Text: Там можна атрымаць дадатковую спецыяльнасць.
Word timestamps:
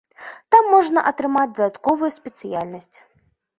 Там 0.55 0.63
можна 0.75 1.03
атрымаць 1.11 1.53
дадатковую 1.59 2.11
спецыяльнасць. 2.19 2.93